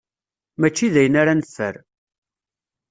[0.59, 1.75] Mačči d ayen ara neffer.